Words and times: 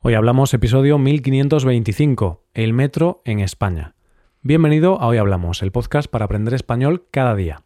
Hoy 0.00 0.14
hablamos 0.14 0.54
episodio 0.54 0.96
1525, 0.96 2.44
el 2.54 2.72
metro 2.72 3.20
en 3.24 3.40
España. 3.40 3.96
Bienvenido 4.42 5.00
a 5.00 5.08
Hoy 5.08 5.16
Hablamos, 5.16 5.60
el 5.60 5.72
podcast 5.72 6.08
para 6.08 6.26
aprender 6.26 6.54
español 6.54 7.08
cada 7.10 7.34
día. 7.34 7.62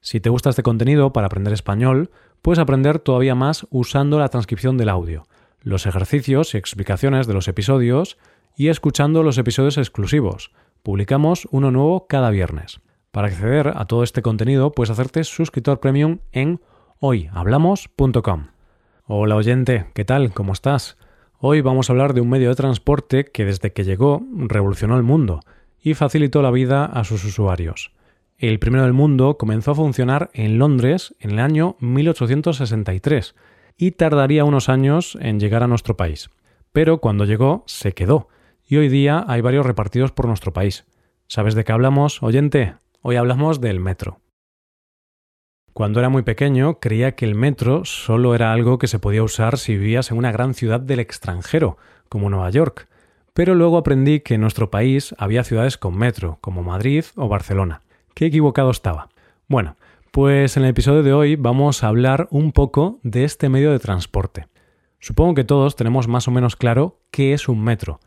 Si 0.00 0.18
te 0.18 0.28
gusta 0.28 0.50
este 0.50 0.64
contenido 0.64 1.12
para 1.12 1.28
aprender 1.28 1.52
español, 1.52 2.10
puedes 2.42 2.58
aprender 2.58 2.98
todavía 2.98 3.36
más 3.36 3.68
usando 3.70 4.18
la 4.18 4.28
transcripción 4.30 4.76
del 4.76 4.88
audio, 4.88 5.28
los 5.60 5.86
ejercicios 5.86 6.54
y 6.54 6.58
explicaciones 6.58 7.28
de 7.28 7.34
los 7.34 7.46
episodios 7.46 8.18
y 8.56 8.66
escuchando 8.66 9.22
los 9.22 9.38
episodios 9.38 9.78
exclusivos. 9.78 10.50
Publicamos 10.82 11.46
uno 11.52 11.70
nuevo 11.70 12.08
cada 12.08 12.30
viernes. 12.30 12.80
Para 13.12 13.28
acceder 13.28 13.74
a 13.76 13.84
todo 13.84 14.02
este 14.02 14.22
contenido 14.22 14.72
puedes 14.72 14.90
hacerte 14.90 15.22
suscriptor 15.22 15.78
premium 15.78 16.18
en 16.32 16.60
hoyhablamos.com. 16.98 18.48
Hola 19.04 19.36
oyente, 19.36 19.86
¿qué 19.94 20.04
tal? 20.04 20.32
¿Cómo 20.34 20.52
estás? 20.52 20.98
Hoy 21.38 21.60
vamos 21.60 21.90
a 21.90 21.92
hablar 21.92 22.14
de 22.14 22.22
un 22.22 22.30
medio 22.30 22.48
de 22.48 22.54
transporte 22.54 23.26
que 23.26 23.44
desde 23.44 23.70
que 23.70 23.84
llegó 23.84 24.22
revolucionó 24.32 24.96
el 24.96 25.02
mundo 25.02 25.40
y 25.82 25.92
facilitó 25.92 26.40
la 26.40 26.50
vida 26.50 26.86
a 26.86 27.04
sus 27.04 27.24
usuarios. 27.26 27.92
El 28.38 28.58
primero 28.58 28.84
del 28.84 28.94
mundo 28.94 29.36
comenzó 29.36 29.72
a 29.72 29.74
funcionar 29.74 30.30
en 30.32 30.58
Londres 30.58 31.14
en 31.20 31.32
el 31.32 31.40
año 31.40 31.76
1863 31.80 33.34
y 33.76 33.90
tardaría 33.90 34.44
unos 34.46 34.70
años 34.70 35.18
en 35.20 35.38
llegar 35.38 35.62
a 35.62 35.66
nuestro 35.66 35.94
país. 35.94 36.30
Pero 36.72 37.02
cuando 37.02 37.26
llegó, 37.26 37.64
se 37.66 37.92
quedó 37.92 38.28
y 38.66 38.78
hoy 38.78 38.88
día 38.88 39.22
hay 39.28 39.42
varios 39.42 39.66
repartidos 39.66 40.12
por 40.12 40.26
nuestro 40.26 40.54
país. 40.54 40.86
¿Sabes 41.26 41.54
de 41.54 41.64
qué 41.64 41.72
hablamos, 41.72 42.22
oyente? 42.22 42.76
Hoy 43.02 43.16
hablamos 43.16 43.60
del 43.60 43.78
metro. 43.78 44.20
Cuando 45.76 46.00
era 46.00 46.08
muy 46.08 46.22
pequeño 46.22 46.80
creía 46.80 47.16
que 47.16 47.26
el 47.26 47.34
metro 47.34 47.84
solo 47.84 48.34
era 48.34 48.50
algo 48.50 48.78
que 48.78 48.86
se 48.86 48.98
podía 48.98 49.22
usar 49.22 49.58
si 49.58 49.76
vivías 49.76 50.10
en 50.10 50.16
una 50.16 50.32
gran 50.32 50.54
ciudad 50.54 50.80
del 50.80 51.00
extranjero, 51.00 51.76
como 52.08 52.30
Nueva 52.30 52.48
York, 52.48 52.88
pero 53.34 53.54
luego 53.54 53.76
aprendí 53.76 54.20
que 54.20 54.36
en 54.36 54.40
nuestro 54.40 54.70
país 54.70 55.14
había 55.18 55.44
ciudades 55.44 55.76
con 55.76 55.94
metro, 55.94 56.38
como 56.40 56.62
Madrid 56.62 57.04
o 57.14 57.28
Barcelona. 57.28 57.82
Qué 58.14 58.24
equivocado 58.24 58.70
estaba. 58.70 59.10
Bueno, 59.48 59.76
pues 60.12 60.56
en 60.56 60.62
el 60.62 60.70
episodio 60.70 61.02
de 61.02 61.12
hoy 61.12 61.36
vamos 61.36 61.84
a 61.84 61.88
hablar 61.88 62.26
un 62.30 62.52
poco 62.52 62.98
de 63.02 63.24
este 63.24 63.50
medio 63.50 63.70
de 63.70 63.78
transporte. 63.78 64.46
Supongo 64.98 65.34
que 65.34 65.44
todos 65.44 65.76
tenemos 65.76 66.08
más 66.08 66.26
o 66.26 66.30
menos 66.30 66.56
claro 66.56 67.00
qué 67.10 67.34
es 67.34 67.50
un 67.50 67.62
metro, 67.62 68.00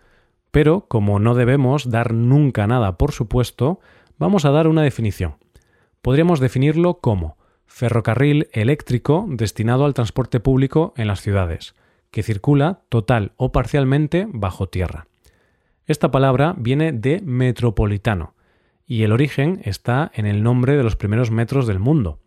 pero 0.50 0.88
como 0.88 1.20
no 1.20 1.36
debemos 1.36 1.92
dar 1.92 2.16
nunca 2.16 2.66
nada 2.66 2.98
por 2.98 3.12
supuesto, 3.12 3.80
vamos 4.18 4.44
a 4.46 4.50
dar 4.50 4.68
una 4.68 4.82
definición. 4.82 5.36
Podríamos 6.02 6.40
definirlo 6.40 6.96
como 6.96 7.38
ferrocarril 7.70 8.50
eléctrico 8.52 9.26
destinado 9.30 9.86
al 9.86 9.94
transporte 9.94 10.40
público 10.40 10.94
en 10.98 11.08
las 11.08 11.22
ciudades, 11.22 11.76
que 12.12 12.24
circula 12.24 12.82
total 12.90 13.32
o 13.38 13.52
parcialmente 13.52 14.28
bajo 14.28 14.68
tierra. 14.68 15.08
Esta 15.86 16.12
palabra 16.12 16.56
viene 16.58 16.92
de 16.92 17.22
metropolitano, 17.24 18.34
y 18.86 19.04
el 19.04 19.12
origen 19.12 19.62
está 19.64 20.12
en 20.16 20.26
el 20.26 20.44
nombre 20.44 20.76
de 20.76 20.84
los 20.84 20.96
primeros 20.96 21.30
metros 21.30 21.68
del 21.68 21.80
mundo. 21.80 22.20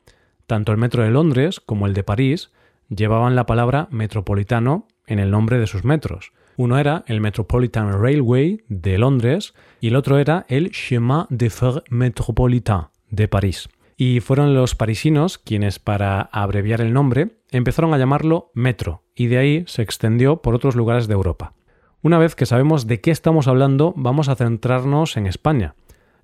Tanto 0.47 0.71
el 0.73 0.79
metro 0.79 1.03
de 1.03 1.11
Londres 1.11 1.61
como 1.61 1.87
el 1.87 1.93
de 1.93 2.05
París 2.05 2.53
llevaban 2.89 3.35
la 3.35 3.45
palabra 3.45 3.89
metropolitano 3.91 4.87
en 5.07 5.19
el 5.19 5.31
nombre 5.31 5.59
de 5.59 5.67
sus 5.67 5.85
metros. 5.85 6.33
Uno 6.57 6.79
era 6.79 7.03
el 7.09 7.21
Metropolitan 7.21 8.01
Railway 8.01 8.63
de 8.69 8.97
Londres 8.97 9.55
y 9.81 9.89
el 9.89 9.97
otro 9.97 10.19
era 10.19 10.47
el 10.49 10.71
Chemin 10.71 11.25
de 11.31 11.51
Fer 11.51 11.83
Métropolitain 11.91 12.87
de 13.11 13.27
París 13.27 13.69
y 13.97 14.21
fueron 14.21 14.55
los 14.55 14.75
parisinos 14.75 15.39
quienes, 15.39 15.79
para 15.79 16.21
abreviar 16.21 16.81
el 16.81 16.93
nombre, 16.93 17.39
empezaron 17.51 17.95
a 17.95 17.99
llamarlo 17.99 18.51
Metro, 18.55 19.05
y 19.15 19.27
de 19.27 19.39
ahí 19.39 19.65
se 19.67 19.83
extendió 19.83 20.43
por 20.43 20.55
otros 20.55 20.77
lugares 20.77 21.07
de 21.09 21.15
Europa. 21.15 21.55
Una 22.03 22.19
vez 22.19 22.35
que 22.35 22.47
sabemos 22.47 22.87
de 22.87 23.01
qué 23.01 23.11
estamos 23.11 23.47
hablando, 23.47 23.95
vamos 23.97 24.29
a 24.29 24.35
centrarnos 24.35 25.17
en 25.17 25.27
España. 25.27 25.77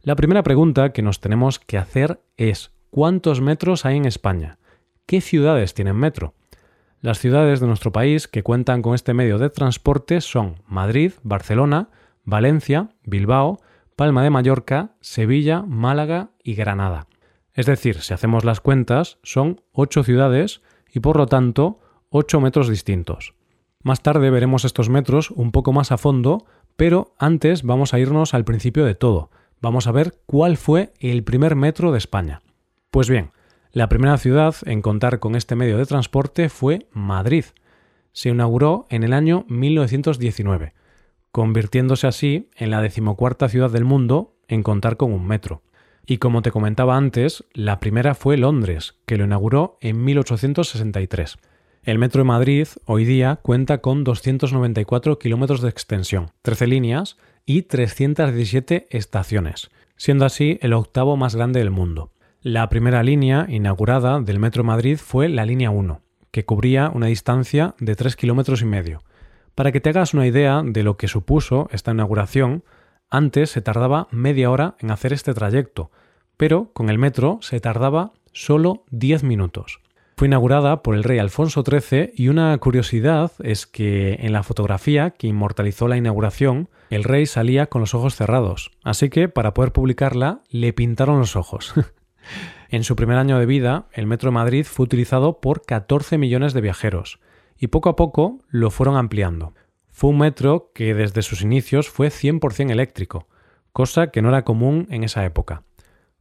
La 0.02 0.16
primera 0.16 0.42
pregunta 0.42 0.92
que 0.92 1.02
nos 1.02 1.20
tenemos 1.20 1.58
que 1.58 1.78
hacer 1.78 2.20
es 2.36 2.72
¿cuántos 2.90 3.40
metros 3.40 3.84
hay 3.84 3.96
en 3.96 4.04
España? 4.04 4.58
¿Qué 5.06 5.20
ciudades 5.20 5.74
tienen 5.74 5.96
metro? 5.96 6.34
Las 7.00 7.20
ciudades 7.20 7.60
de 7.60 7.68
nuestro 7.68 7.92
país 7.92 8.26
que 8.26 8.42
cuentan 8.42 8.82
con 8.82 8.94
este 8.94 9.14
medio 9.14 9.38
de 9.38 9.50
transporte 9.50 10.20
son 10.20 10.56
Madrid, 10.66 11.12
Barcelona, 11.22 11.90
Valencia, 12.24 12.88
Bilbao, 13.04 13.60
Palma 13.94 14.24
de 14.24 14.30
Mallorca, 14.30 14.96
Sevilla, 15.00 15.62
Málaga 15.62 16.30
y 16.42 16.54
Granada. 16.54 17.06
Es 17.58 17.66
decir, 17.66 18.02
si 18.02 18.14
hacemos 18.14 18.44
las 18.44 18.60
cuentas, 18.60 19.18
son 19.24 19.62
ocho 19.72 20.04
ciudades 20.04 20.62
y 20.92 21.00
por 21.00 21.16
lo 21.16 21.26
tanto 21.26 21.80
ocho 22.08 22.40
metros 22.40 22.68
distintos. 22.68 23.34
Más 23.82 24.00
tarde 24.00 24.30
veremos 24.30 24.64
estos 24.64 24.88
metros 24.88 25.32
un 25.32 25.50
poco 25.50 25.72
más 25.72 25.90
a 25.90 25.98
fondo, 25.98 26.46
pero 26.76 27.16
antes 27.18 27.64
vamos 27.64 27.92
a 27.92 27.98
irnos 27.98 28.32
al 28.32 28.44
principio 28.44 28.84
de 28.84 28.94
todo. 28.94 29.32
Vamos 29.60 29.88
a 29.88 29.90
ver 29.90 30.20
cuál 30.24 30.56
fue 30.56 30.92
el 31.00 31.24
primer 31.24 31.56
metro 31.56 31.90
de 31.90 31.98
España. 31.98 32.42
Pues 32.92 33.10
bien, 33.10 33.32
la 33.72 33.88
primera 33.88 34.18
ciudad 34.18 34.54
en 34.64 34.80
contar 34.80 35.18
con 35.18 35.34
este 35.34 35.56
medio 35.56 35.78
de 35.78 35.86
transporte 35.86 36.50
fue 36.50 36.86
Madrid. 36.92 37.46
Se 38.12 38.28
inauguró 38.28 38.86
en 38.88 39.02
el 39.02 39.12
año 39.12 39.46
1919, 39.48 40.74
convirtiéndose 41.32 42.06
así 42.06 42.50
en 42.54 42.70
la 42.70 42.80
decimocuarta 42.80 43.48
ciudad 43.48 43.72
del 43.72 43.84
mundo 43.84 44.36
en 44.46 44.62
contar 44.62 44.96
con 44.96 45.12
un 45.12 45.26
metro. 45.26 45.62
Y 46.10 46.16
como 46.16 46.40
te 46.40 46.50
comentaba 46.50 46.96
antes, 46.96 47.44
la 47.52 47.80
primera 47.80 48.14
fue 48.14 48.38
Londres, 48.38 48.94
que 49.04 49.18
lo 49.18 49.26
inauguró 49.26 49.76
en 49.82 50.02
1863. 50.04 51.36
El 51.82 51.98
Metro 51.98 52.22
de 52.22 52.28
Madrid 52.28 52.66
hoy 52.86 53.04
día 53.04 53.40
cuenta 53.42 53.82
con 53.82 54.04
294 54.04 55.18
kilómetros 55.18 55.60
de 55.60 55.68
extensión, 55.68 56.30
13 56.40 56.66
líneas 56.66 57.18
y 57.44 57.60
317 57.60 58.86
estaciones, 58.88 59.68
siendo 59.98 60.24
así 60.24 60.58
el 60.62 60.72
octavo 60.72 61.18
más 61.18 61.36
grande 61.36 61.58
del 61.58 61.70
mundo. 61.70 62.10
La 62.40 62.70
primera 62.70 63.02
línea 63.02 63.44
inaugurada 63.46 64.18
del 64.18 64.38
Metro 64.38 64.62
de 64.62 64.68
Madrid 64.68 64.96
fue 64.96 65.28
la 65.28 65.44
línea 65.44 65.68
1, 65.68 66.00
que 66.30 66.46
cubría 66.46 66.88
una 66.88 67.08
distancia 67.08 67.74
de 67.80 67.96
3 67.96 68.16
kilómetros 68.16 68.62
y 68.62 68.64
medio. 68.64 69.02
Para 69.54 69.72
que 69.72 69.80
te 69.82 69.90
hagas 69.90 70.14
una 70.14 70.26
idea 70.26 70.62
de 70.64 70.84
lo 70.84 70.96
que 70.96 71.06
supuso 71.06 71.68
esta 71.70 71.90
inauguración, 71.90 72.64
antes 73.10 73.50
se 73.50 73.62
tardaba 73.62 74.08
media 74.10 74.50
hora 74.50 74.76
en 74.80 74.90
hacer 74.90 75.12
este 75.12 75.34
trayecto, 75.34 75.90
pero 76.36 76.70
con 76.72 76.90
el 76.90 76.98
metro 76.98 77.38
se 77.42 77.60
tardaba 77.60 78.12
solo 78.32 78.84
10 78.90 79.24
minutos. 79.24 79.80
Fue 80.16 80.26
inaugurada 80.26 80.82
por 80.82 80.96
el 80.96 81.04
rey 81.04 81.20
Alfonso 81.20 81.62
XIII 81.62 82.10
y 82.16 82.26
una 82.26 82.58
curiosidad 82.58 83.30
es 83.40 83.66
que 83.66 84.14
en 84.14 84.32
la 84.32 84.42
fotografía 84.42 85.10
que 85.10 85.28
inmortalizó 85.28 85.86
la 85.86 85.96
inauguración, 85.96 86.68
el 86.90 87.04
rey 87.04 87.26
salía 87.26 87.66
con 87.66 87.82
los 87.82 87.94
ojos 87.94 88.16
cerrados, 88.16 88.72
así 88.82 89.10
que 89.10 89.28
para 89.28 89.54
poder 89.54 89.72
publicarla 89.72 90.40
le 90.50 90.72
pintaron 90.72 91.20
los 91.20 91.36
ojos. 91.36 91.72
en 92.68 92.82
su 92.82 92.96
primer 92.96 93.16
año 93.16 93.38
de 93.38 93.46
vida, 93.46 93.86
el 93.92 94.08
Metro 94.08 94.30
de 94.30 94.34
Madrid 94.34 94.64
fue 94.64 94.84
utilizado 94.84 95.40
por 95.40 95.62
14 95.62 96.18
millones 96.18 96.52
de 96.52 96.62
viajeros, 96.62 97.20
y 97.56 97.68
poco 97.68 97.88
a 97.88 97.94
poco 97.94 98.40
lo 98.48 98.72
fueron 98.72 98.96
ampliando. 98.96 99.54
Fue 99.98 100.10
un 100.10 100.18
metro 100.18 100.70
que 100.74 100.94
desde 100.94 101.22
sus 101.22 101.42
inicios 101.42 101.88
fue 101.88 102.06
100% 102.06 102.70
eléctrico, 102.70 103.26
cosa 103.72 104.12
que 104.12 104.22
no 104.22 104.28
era 104.28 104.44
común 104.44 104.86
en 104.90 105.02
esa 105.02 105.24
época. 105.24 105.64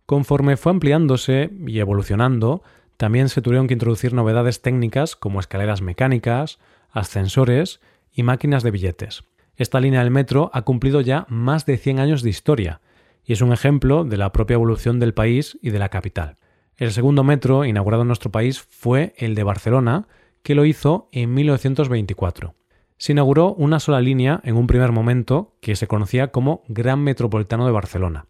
Conforme 0.07 0.57
fue 0.57 0.71
ampliándose 0.71 1.51
y 1.67 1.77
evolucionando, 1.77 2.63
también 2.97 3.29
se 3.29 3.43
tuvieron 3.43 3.67
que 3.67 3.75
introducir 3.75 4.15
novedades 4.15 4.63
técnicas 4.63 5.15
como 5.15 5.39
escaleras 5.39 5.83
mecánicas, 5.83 6.57
ascensores 6.89 7.79
y 8.11 8.23
máquinas 8.23 8.63
de 8.63 8.71
billetes. 8.71 9.25
Esta 9.57 9.79
línea 9.79 9.99
del 9.99 10.09
metro 10.09 10.49
ha 10.53 10.63
cumplido 10.63 11.01
ya 11.01 11.27
más 11.29 11.67
de 11.67 11.77
100 11.77 11.99
años 11.99 12.23
de 12.23 12.31
historia 12.31 12.81
y 13.25 13.33
es 13.33 13.41
un 13.41 13.53
ejemplo 13.53 14.05
de 14.05 14.17
la 14.17 14.31
propia 14.31 14.55
evolución 14.55 14.99
del 14.99 15.13
país 15.13 15.55
y 15.61 15.69
de 15.69 15.77
la 15.77 15.89
capital. 15.89 16.37
El 16.77 16.91
segundo 16.91 17.23
metro 17.23 17.63
inaugurado 17.63 18.01
en 18.01 18.07
nuestro 18.07 18.31
país 18.31 18.59
fue 18.59 19.13
el 19.17 19.35
de 19.35 19.43
Barcelona, 19.43 20.07
que 20.41 20.55
lo 20.55 20.65
hizo 20.65 21.09
en 21.11 21.35
1924 21.35 22.55
se 22.97 23.11
inauguró 23.11 23.53
una 23.53 23.79
sola 23.79 24.01
línea 24.01 24.41
en 24.43 24.55
un 24.55 24.67
primer 24.67 24.91
momento 24.91 25.55
que 25.61 25.75
se 25.75 25.87
conocía 25.87 26.31
como 26.31 26.63
Gran 26.67 27.03
Metropolitano 27.03 27.65
de 27.65 27.71
Barcelona. 27.71 28.25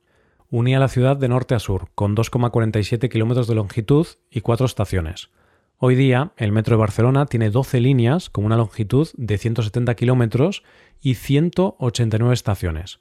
Unía 0.50 0.80
la 0.80 0.90
ciudad 0.90 1.18
de 1.18 1.30
norte 1.30 1.56
a 1.56 1.60
sur, 1.60 1.90
con 1.96 2.16
2,47 2.16 3.10
kilómetros 3.10 3.48
de 3.48 3.56
longitud 3.56 4.08
y 4.30 4.42
cuatro 4.42 4.66
estaciones. 4.66 5.30
Hoy 5.78 5.96
día, 5.96 6.32
el 6.38 6.52
Metro 6.52 6.76
de 6.76 6.82
Barcelona 6.82 7.28
tiene 7.28 7.50
12 7.50 7.80
líneas 7.80 8.30
con 8.30 8.46
una 8.46 8.58
longitud 8.58 9.08
de 9.16 9.38
170 9.38 9.96
kilómetros 9.96 10.64
y 11.02 11.16
189 11.16 12.34
estaciones. 12.34 13.00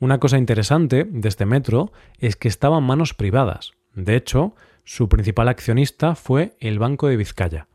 Una 0.00 0.18
cosa 0.18 0.38
interesante 0.38 1.04
de 1.04 1.28
este 1.28 1.46
metro 1.46 1.92
es 2.18 2.36
que 2.36 2.48
estaba 2.48 2.78
en 2.78 2.84
manos 2.84 3.14
privadas. 3.14 3.72
De 3.94 4.16
hecho, 4.16 4.54
su 4.84 5.08
principal 5.08 5.48
accionista 5.48 6.14
fue 6.14 6.56
el 6.60 6.78
Banco 6.78 7.08
de 7.08 7.16
Vizcaya. 7.16 7.68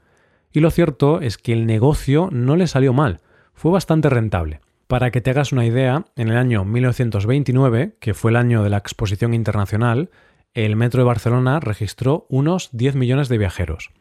Y 0.52 0.60
lo 0.60 0.72
cierto 0.72 1.22
es 1.22 1.38
que 1.38 1.54
el 1.54 1.66
negocio 1.66 2.30
no 2.32 2.56
le 2.56 2.68
salió 2.68 2.92
mal, 2.92 3.22
fue 3.60 3.72
bastante 3.72 4.10
rentable. 4.10 4.62
Para 4.88 5.12
que 5.12 5.20
te 5.20 5.32
hagas 5.32 5.52
una 5.52 5.66
idea, 5.66 6.06
en 6.16 6.30
el 6.30 6.38
año 6.38 6.64
1929, 6.64 7.98
que 8.00 8.14
fue 8.14 8.32
el 8.32 8.38
año 8.38 8.64
de 8.64 8.70
la 8.70 8.78
Exposición 8.78 9.34
Internacional, 9.34 10.12
el 10.54 10.78
Metro 10.78 11.02
de 11.02 11.08
Barcelona 11.08 11.60
registró 11.60 12.26
unos 12.30 12.70
10 12.72 12.96
millones 12.96 13.28
de 13.28 13.38
viajeros. 13.38 13.92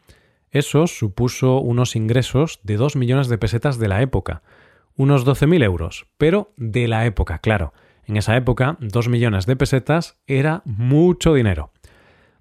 Eso 0.52 0.86
supuso 0.86 1.58
unos 1.58 1.96
ingresos 1.96 2.60
de 2.62 2.76
2 2.76 2.94
millones 2.94 3.26
de 3.26 3.36
pesetas 3.36 3.80
de 3.80 3.88
la 3.88 4.00
época, 4.00 4.42
Unos 4.94 5.26
12.000 5.26 5.64
euros, 5.64 6.06
pero 6.18 6.52
de 6.56 6.86
la 6.86 7.04
época, 7.04 7.40
claro. 7.40 7.72
En 8.06 8.16
esa 8.16 8.36
época, 8.36 8.76
2 8.78 9.08
millones 9.08 9.46
de 9.46 9.56
pesetas 9.56 10.20
era 10.28 10.62
mucho 10.64 11.34
dinero. 11.34 11.72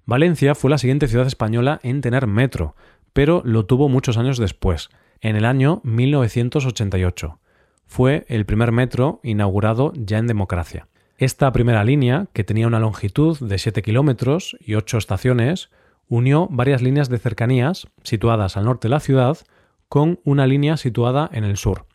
Valencia 0.06 0.54
fue 0.54 0.70
la 0.70 0.78
siguiente 0.78 1.08
ciudad 1.08 1.26
española 1.26 1.80
en 1.82 2.00
tener 2.00 2.28
metro, 2.28 2.76
pero 3.12 3.42
lo 3.44 3.66
tuvo 3.66 3.88
muchos 3.88 4.18
años 4.18 4.38
después, 4.38 4.88
en 5.20 5.36
el 5.36 5.44
año 5.44 5.80
1988. 5.84 7.38
Fue 7.86 8.24
el 8.28 8.46
primer 8.46 8.72
metro 8.72 9.20
inaugurado 9.22 9.92
ya 9.94 10.18
en 10.18 10.26
democracia. 10.26 10.88
Esta 11.16 11.50
primera 11.52 11.82
línea, 11.84 12.26
que 12.32 12.44
tenía 12.44 12.66
una 12.66 12.78
longitud 12.78 13.38
de 13.40 13.58
7 13.58 13.82
kilómetros 13.82 14.56
y 14.60 14.74
8 14.74 14.98
estaciones, 14.98 15.70
unió 16.08 16.48
varias 16.50 16.82
líneas 16.82 17.08
de 17.08 17.18
cercanías 17.18 17.88
situadas 18.02 18.56
al 18.56 18.64
norte 18.64 18.88
de 18.88 18.90
la 18.90 19.00
ciudad 19.00 19.38
con 19.88 20.20
una 20.24 20.46
línea 20.46 20.76
situada 20.76 21.28
en 21.32 21.44
el 21.44 21.56
sur. 21.56 21.86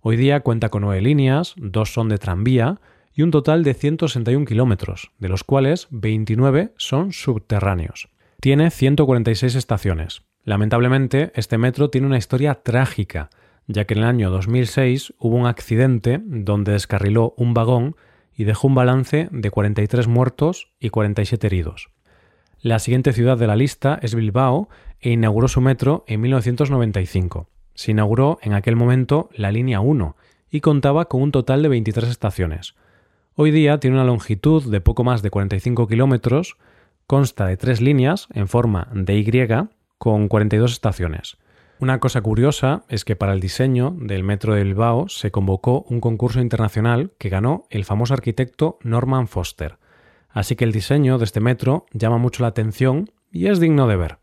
Hoy 0.00 0.16
día 0.16 0.40
cuenta 0.40 0.68
con 0.68 0.82
nueve 0.82 1.00
líneas, 1.00 1.54
dos 1.56 1.92
son 1.92 2.08
de 2.08 2.18
tranvía 2.18 2.80
y 3.14 3.22
un 3.22 3.30
total 3.30 3.62
de 3.64 3.74
161 3.74 4.44
kilómetros, 4.44 5.12
de 5.18 5.28
los 5.28 5.44
cuales 5.44 5.86
29 5.90 6.72
son 6.76 7.12
subterráneos. 7.12 8.08
Tiene 8.40 8.70
146 8.70 9.54
estaciones. 9.54 10.22
Lamentablemente, 10.44 11.32
este 11.34 11.56
metro 11.56 11.88
tiene 11.88 12.06
una 12.06 12.18
historia 12.18 12.54
trágica, 12.54 13.30
ya 13.66 13.86
que 13.86 13.94
en 13.94 14.00
el 14.00 14.06
año 14.06 14.30
2006 14.30 15.14
hubo 15.18 15.36
un 15.36 15.46
accidente 15.46 16.20
donde 16.22 16.72
descarriló 16.72 17.34
un 17.38 17.54
vagón 17.54 17.96
y 18.36 18.44
dejó 18.44 18.68
un 18.68 18.74
balance 18.74 19.28
de 19.30 19.50
43 19.50 20.06
muertos 20.06 20.70
y 20.78 20.90
47 20.90 21.46
heridos. 21.46 21.88
La 22.60 22.78
siguiente 22.78 23.12
ciudad 23.12 23.38
de 23.38 23.46
la 23.46 23.56
lista 23.56 23.98
es 24.02 24.14
Bilbao 24.14 24.68
e 25.00 25.10
inauguró 25.10 25.48
su 25.48 25.60
metro 25.60 26.04
en 26.06 26.20
1995. 26.20 27.48
Se 27.74 27.90
inauguró 27.92 28.38
en 28.42 28.52
aquel 28.52 28.76
momento 28.76 29.30
la 29.34 29.50
línea 29.50 29.80
1 29.80 30.16
y 30.50 30.60
contaba 30.60 31.06
con 31.06 31.22
un 31.22 31.32
total 31.32 31.62
de 31.62 31.68
23 31.68 32.08
estaciones. 32.08 32.74
Hoy 33.34 33.50
día 33.50 33.80
tiene 33.80 33.96
una 33.96 34.04
longitud 34.04 34.70
de 34.70 34.80
poco 34.80 35.04
más 35.04 35.22
de 35.22 35.30
45 35.30 35.88
kilómetros, 35.88 36.56
consta 37.06 37.46
de 37.46 37.56
tres 37.56 37.80
líneas 37.80 38.28
en 38.32 38.46
forma 38.46 38.88
de 38.94 39.16
Y 39.16 39.24
con 39.98 40.28
42 40.28 40.72
estaciones. 40.72 41.36
Una 41.80 41.98
cosa 41.98 42.20
curiosa 42.20 42.84
es 42.88 43.04
que 43.04 43.16
para 43.16 43.32
el 43.32 43.40
diseño 43.40 43.96
del 43.98 44.22
metro 44.22 44.54
de 44.54 44.62
Bilbao 44.62 45.08
se 45.08 45.30
convocó 45.30 45.84
un 45.88 46.00
concurso 46.00 46.40
internacional 46.40 47.12
que 47.18 47.28
ganó 47.28 47.66
el 47.68 47.84
famoso 47.84 48.14
arquitecto 48.14 48.78
Norman 48.82 49.26
Foster. 49.26 49.78
Así 50.30 50.56
que 50.56 50.64
el 50.64 50.72
diseño 50.72 51.18
de 51.18 51.24
este 51.24 51.40
metro 51.40 51.86
llama 51.92 52.18
mucho 52.18 52.42
la 52.42 52.48
atención 52.48 53.10
y 53.30 53.48
es 53.48 53.60
digno 53.60 53.86
de 53.88 53.96
ver. 53.96 54.18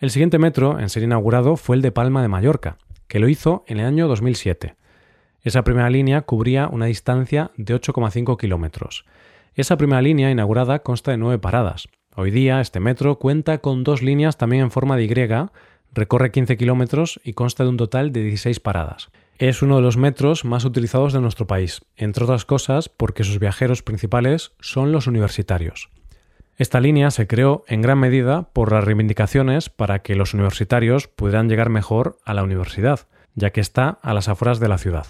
El 0.00 0.10
siguiente 0.10 0.38
metro 0.38 0.80
en 0.80 0.88
ser 0.88 1.04
inaugurado 1.04 1.56
fue 1.56 1.76
el 1.76 1.82
de 1.82 1.92
Palma 1.92 2.22
de 2.22 2.28
Mallorca, 2.28 2.78
que 3.06 3.20
lo 3.20 3.28
hizo 3.28 3.64
en 3.68 3.78
el 3.78 3.86
año 3.86 4.08
2007. 4.08 4.74
Esa 5.42 5.62
primera 5.62 5.90
línea 5.90 6.22
cubría 6.22 6.68
una 6.68 6.86
distancia 6.86 7.52
de 7.56 7.74
8,5 7.74 8.36
kilómetros. 8.36 9.04
Esa 9.54 9.76
primera 9.76 10.02
línea 10.02 10.30
inaugurada 10.30 10.80
consta 10.80 11.10
de 11.10 11.18
nueve 11.18 11.38
paradas. 11.38 11.88
Hoy 12.14 12.30
día 12.30 12.60
este 12.60 12.78
metro 12.78 13.18
cuenta 13.18 13.58
con 13.58 13.84
dos 13.84 14.02
líneas 14.02 14.36
también 14.36 14.64
en 14.64 14.70
forma 14.70 14.98
de 14.98 15.04
Y, 15.04 15.14
recorre 15.94 16.30
15 16.30 16.58
kilómetros 16.58 17.18
y 17.24 17.32
consta 17.32 17.64
de 17.64 17.70
un 17.70 17.78
total 17.78 18.12
de 18.12 18.22
16 18.22 18.60
paradas. 18.60 19.08
Es 19.38 19.62
uno 19.62 19.76
de 19.76 19.82
los 19.82 19.96
metros 19.96 20.44
más 20.44 20.66
utilizados 20.66 21.14
de 21.14 21.22
nuestro 21.22 21.46
país, 21.46 21.80
entre 21.96 22.24
otras 22.24 22.44
cosas 22.44 22.90
porque 22.90 23.24
sus 23.24 23.38
viajeros 23.38 23.82
principales 23.82 24.52
son 24.60 24.92
los 24.92 25.06
universitarios. 25.06 25.88
Esta 26.58 26.80
línea 26.80 27.10
se 27.10 27.26
creó 27.26 27.64
en 27.66 27.80
gran 27.80 27.98
medida 27.98 28.42
por 28.52 28.72
las 28.72 28.84
reivindicaciones 28.84 29.70
para 29.70 30.00
que 30.00 30.14
los 30.14 30.34
universitarios 30.34 31.08
pudieran 31.08 31.48
llegar 31.48 31.70
mejor 31.70 32.18
a 32.26 32.34
la 32.34 32.42
universidad, 32.42 33.00
ya 33.34 33.52
que 33.52 33.62
está 33.62 33.98
a 34.02 34.12
las 34.12 34.28
afueras 34.28 34.60
de 34.60 34.68
la 34.68 34.76
ciudad. 34.76 35.06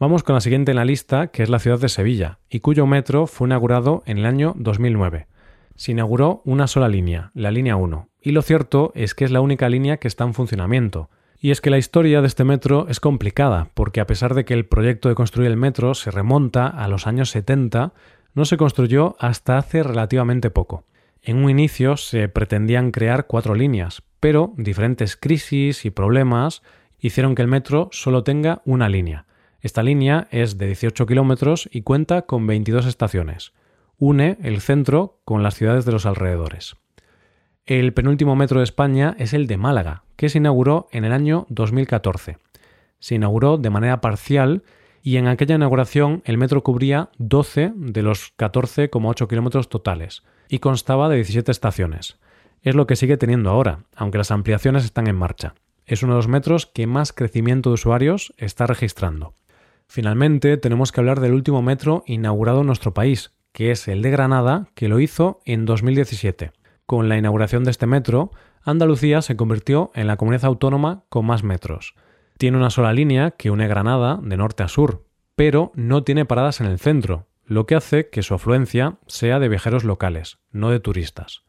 Vamos 0.00 0.24
con 0.24 0.34
la 0.34 0.40
siguiente 0.40 0.72
en 0.72 0.78
la 0.78 0.84
lista, 0.84 1.28
que 1.28 1.44
es 1.44 1.48
la 1.48 1.60
ciudad 1.60 1.78
de 1.78 1.88
Sevilla, 1.88 2.40
y 2.50 2.58
cuyo 2.58 2.86
metro 2.86 3.28
fue 3.28 3.46
inaugurado 3.46 4.02
en 4.04 4.18
el 4.18 4.26
año 4.26 4.52
2009. 4.56 5.28
Se 5.76 5.92
inauguró 5.92 6.42
una 6.44 6.66
sola 6.66 6.88
línea, 6.88 7.30
la 7.34 7.50
línea 7.50 7.76
1, 7.76 8.08
y 8.22 8.30
lo 8.32 8.42
cierto 8.42 8.92
es 8.94 9.14
que 9.14 9.24
es 9.24 9.30
la 9.30 9.40
única 9.40 9.68
línea 9.68 9.96
que 9.96 10.08
está 10.08 10.24
en 10.24 10.34
funcionamiento, 10.34 11.10
y 11.40 11.50
es 11.50 11.60
que 11.60 11.70
la 11.70 11.78
historia 11.78 12.20
de 12.20 12.26
este 12.26 12.44
metro 12.44 12.86
es 12.88 13.00
complicada, 13.00 13.68
porque 13.74 14.00
a 14.00 14.06
pesar 14.06 14.34
de 14.34 14.44
que 14.44 14.54
el 14.54 14.66
proyecto 14.66 15.08
de 15.08 15.14
construir 15.14 15.50
el 15.50 15.56
metro 15.56 15.94
se 15.94 16.10
remonta 16.10 16.68
a 16.68 16.88
los 16.88 17.06
años 17.06 17.30
70, 17.30 17.92
no 18.34 18.44
se 18.44 18.56
construyó 18.56 19.16
hasta 19.18 19.58
hace 19.58 19.82
relativamente 19.82 20.50
poco. 20.50 20.84
En 21.22 21.38
un 21.38 21.50
inicio 21.50 21.96
se 21.96 22.28
pretendían 22.28 22.90
crear 22.90 23.26
cuatro 23.26 23.54
líneas, 23.54 24.02
pero 24.20 24.54
diferentes 24.56 25.16
crisis 25.16 25.84
y 25.84 25.90
problemas 25.90 26.62
hicieron 26.98 27.34
que 27.34 27.42
el 27.42 27.48
metro 27.48 27.88
solo 27.92 28.24
tenga 28.24 28.62
una 28.64 28.88
línea. 28.88 29.26
Esta 29.60 29.82
línea 29.82 30.28
es 30.30 30.58
de 30.58 30.66
18 30.66 31.06
kilómetros 31.06 31.68
y 31.72 31.82
cuenta 31.82 32.22
con 32.22 32.46
22 32.46 32.86
estaciones. 32.86 33.52
Une 33.98 34.38
el 34.42 34.60
centro 34.60 35.20
con 35.24 35.42
las 35.42 35.54
ciudades 35.54 35.84
de 35.84 35.92
los 35.92 36.06
alrededores. 36.06 36.76
El 37.66 37.94
penúltimo 37.94 38.36
metro 38.36 38.60
de 38.60 38.64
España 38.64 39.16
es 39.18 39.32
el 39.32 39.46
de 39.46 39.56
Málaga, 39.56 40.04
que 40.16 40.28
se 40.28 40.38
inauguró 40.38 40.88
en 40.92 41.04
el 41.04 41.12
año 41.12 41.46
2014. 41.48 42.38
Se 42.98 43.14
inauguró 43.14 43.56
de 43.56 43.70
manera 43.70 44.00
parcial 44.00 44.64
y 45.02 45.16
en 45.16 45.28
aquella 45.28 45.54
inauguración 45.54 46.22
el 46.24 46.38
metro 46.38 46.62
cubría 46.62 47.10
12 47.18 47.72
de 47.74 48.02
los 48.02 48.36
14,8 48.36 49.28
kilómetros 49.28 49.68
totales 49.68 50.22
y 50.48 50.58
constaba 50.58 51.08
de 51.08 51.16
17 51.16 51.50
estaciones. 51.50 52.18
Es 52.62 52.74
lo 52.74 52.86
que 52.86 52.96
sigue 52.96 53.16
teniendo 53.16 53.50
ahora, 53.50 53.84
aunque 53.94 54.18
las 54.18 54.30
ampliaciones 54.30 54.84
están 54.84 55.06
en 55.06 55.16
marcha. 55.16 55.54
Es 55.86 56.02
uno 56.02 56.14
de 56.14 56.18
los 56.18 56.28
metros 56.28 56.66
que 56.66 56.86
más 56.86 57.12
crecimiento 57.12 57.70
de 57.70 57.74
usuarios 57.74 58.32
está 58.38 58.66
registrando. 58.66 59.34
Finalmente, 59.86 60.56
tenemos 60.56 60.90
que 60.90 61.00
hablar 61.00 61.20
del 61.20 61.34
último 61.34 61.60
metro 61.60 62.04
inaugurado 62.06 62.62
en 62.62 62.66
nuestro 62.66 62.94
país, 62.94 63.34
que 63.54 63.70
es 63.70 63.86
el 63.86 64.02
de 64.02 64.10
Granada, 64.10 64.66
que 64.74 64.88
lo 64.88 64.98
hizo 64.98 65.40
en 65.44 65.64
2017. 65.64 66.50
Con 66.86 67.08
la 67.08 67.16
inauguración 67.16 67.62
de 67.62 67.70
este 67.70 67.86
metro, 67.86 68.32
Andalucía 68.64 69.22
se 69.22 69.36
convirtió 69.36 69.92
en 69.94 70.08
la 70.08 70.16
comunidad 70.16 70.46
autónoma 70.46 71.04
con 71.08 71.24
más 71.24 71.44
metros. 71.44 71.94
Tiene 72.36 72.56
una 72.56 72.70
sola 72.70 72.92
línea 72.92 73.30
que 73.30 73.52
une 73.52 73.68
Granada 73.68 74.18
de 74.20 74.36
norte 74.36 74.64
a 74.64 74.68
sur, 74.68 75.06
pero 75.36 75.70
no 75.76 76.02
tiene 76.02 76.24
paradas 76.24 76.60
en 76.60 76.66
el 76.66 76.80
centro, 76.80 77.28
lo 77.46 77.64
que 77.64 77.76
hace 77.76 78.08
que 78.10 78.24
su 78.24 78.34
afluencia 78.34 78.98
sea 79.06 79.38
de 79.38 79.48
viajeros 79.48 79.84
locales, 79.84 80.38
no 80.50 80.70
de 80.70 80.80
turistas. 80.80 81.44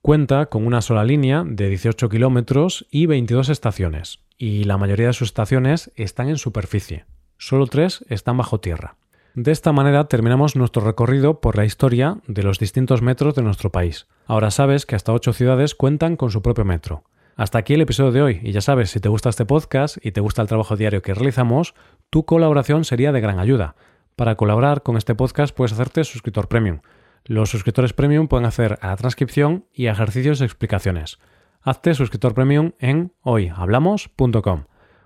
Cuenta 0.00 0.46
con 0.46 0.64
una 0.64 0.80
sola 0.80 1.02
línea 1.02 1.42
de 1.44 1.68
18 1.68 2.08
kilómetros 2.08 2.86
y 2.88 3.06
22 3.06 3.48
estaciones, 3.48 4.20
y 4.36 4.62
la 4.62 4.78
mayoría 4.78 5.08
de 5.08 5.12
sus 5.12 5.30
estaciones 5.30 5.90
están 5.96 6.28
en 6.28 6.38
superficie. 6.38 7.06
Solo 7.36 7.66
tres 7.66 8.04
están 8.08 8.36
bajo 8.36 8.60
tierra. 8.60 8.96
De 9.40 9.52
esta 9.52 9.70
manera 9.70 10.08
terminamos 10.08 10.56
nuestro 10.56 10.82
recorrido 10.82 11.40
por 11.40 11.56
la 11.56 11.64
historia 11.64 12.18
de 12.26 12.42
los 12.42 12.58
distintos 12.58 13.02
metros 13.02 13.36
de 13.36 13.42
nuestro 13.42 13.70
país. 13.70 14.08
Ahora 14.26 14.50
sabes 14.50 14.84
que 14.84 14.96
hasta 14.96 15.12
ocho 15.12 15.32
ciudades 15.32 15.76
cuentan 15.76 16.16
con 16.16 16.32
su 16.32 16.42
propio 16.42 16.64
metro. 16.64 17.04
Hasta 17.36 17.56
aquí 17.58 17.74
el 17.74 17.80
episodio 17.80 18.10
de 18.10 18.20
hoy 18.20 18.40
y 18.42 18.50
ya 18.50 18.60
sabes, 18.60 18.90
si 18.90 18.98
te 18.98 19.08
gusta 19.08 19.28
este 19.28 19.44
podcast 19.44 19.96
y 20.04 20.10
te 20.10 20.20
gusta 20.20 20.42
el 20.42 20.48
trabajo 20.48 20.74
diario 20.74 21.02
que 21.02 21.14
realizamos, 21.14 21.76
tu 22.10 22.24
colaboración 22.24 22.84
sería 22.84 23.12
de 23.12 23.20
gran 23.20 23.38
ayuda. 23.38 23.76
Para 24.16 24.34
colaborar 24.34 24.82
con 24.82 24.96
este 24.96 25.14
podcast 25.14 25.54
puedes 25.54 25.72
hacerte 25.72 26.02
suscriptor 26.02 26.48
premium. 26.48 26.80
Los 27.24 27.48
suscriptores 27.48 27.92
premium 27.92 28.26
pueden 28.26 28.46
hacer 28.46 28.80
a 28.82 28.88
la 28.88 28.96
transcripción 28.96 29.66
y 29.72 29.86
ejercicios 29.86 30.40
de 30.40 30.46
explicaciones. 30.46 31.20
Hazte 31.62 31.94
suscriptor 31.94 32.34
premium 32.34 32.72
en 32.80 33.12
hoyhablamos.com. 33.22 34.64